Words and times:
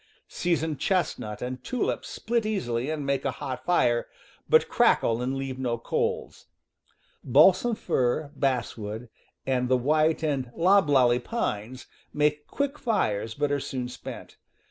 Seasoned 0.29 0.79
chest 0.79 1.19
nut 1.19 1.43
and 1.43 1.63
tulip 1.63 2.03
split 2.05 2.43
easily 2.43 2.89
and 2.89 3.05
make 3.05 3.23
a 3.23 3.29
hot 3.37 3.63
fire, 3.63 4.07
but 4.49 4.67
crackle 4.67 5.21
and 5.21 5.35
leave 5.35 5.59
no 5.59 5.77
coals. 5.77 6.47
Balsam 7.23 7.75
fir, 7.75 8.31
basswood, 8.35 9.09
and 9.45 9.69
the 9.69 9.77
white 9.77 10.23
and 10.23 10.49
loblolly 10.55 11.19
pines 11.19 11.85
make 12.13 12.47
quick 12.47 12.79
fires 12.79 13.35
but 13.35 13.51
are 13.51 13.59
soon 13.59 13.87
spent. 13.87 14.37